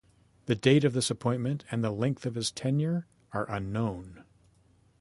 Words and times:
The 0.47 0.55
date 0.55 0.83
of 0.83 0.93
this 0.93 1.11
appointment 1.11 1.63
and 1.69 1.83
the 1.83 1.91
length 1.91 2.25
of 2.25 2.33
his 2.33 2.49
tenure 2.51 3.05
are 3.33 3.45
unknown. 3.47 4.23